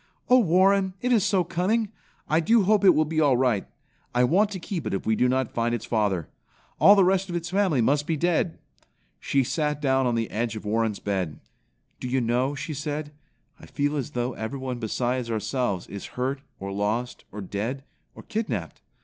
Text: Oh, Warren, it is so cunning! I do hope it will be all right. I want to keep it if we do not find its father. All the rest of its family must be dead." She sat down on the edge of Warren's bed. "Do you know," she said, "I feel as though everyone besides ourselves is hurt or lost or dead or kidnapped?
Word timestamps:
Oh, 0.31 0.39
Warren, 0.39 0.95
it 0.99 1.13
is 1.13 1.23
so 1.23 1.43
cunning! 1.43 1.91
I 2.27 2.39
do 2.39 2.63
hope 2.63 2.83
it 2.83 2.95
will 2.95 3.05
be 3.05 3.21
all 3.21 3.37
right. 3.37 3.67
I 4.15 4.23
want 4.23 4.49
to 4.49 4.59
keep 4.59 4.87
it 4.87 4.95
if 4.95 5.05
we 5.05 5.15
do 5.15 5.29
not 5.29 5.53
find 5.53 5.75
its 5.75 5.85
father. 5.85 6.27
All 6.79 6.95
the 6.95 7.03
rest 7.03 7.29
of 7.29 7.35
its 7.35 7.51
family 7.51 7.81
must 7.81 8.07
be 8.07 8.17
dead." 8.17 8.57
She 9.19 9.43
sat 9.43 9.79
down 9.79 10.07
on 10.07 10.15
the 10.15 10.31
edge 10.31 10.55
of 10.55 10.65
Warren's 10.65 10.97
bed. 10.97 11.39
"Do 11.99 12.07
you 12.07 12.19
know," 12.19 12.55
she 12.55 12.73
said, 12.73 13.11
"I 13.59 13.67
feel 13.67 13.95
as 13.95 14.13
though 14.13 14.33
everyone 14.33 14.79
besides 14.79 15.29
ourselves 15.29 15.85
is 15.85 16.07
hurt 16.17 16.41
or 16.59 16.71
lost 16.71 17.25
or 17.31 17.39
dead 17.39 17.83
or 18.15 18.23
kidnapped? 18.23 18.81